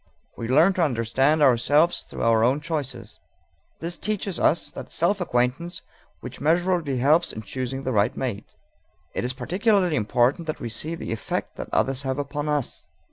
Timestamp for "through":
2.01-2.23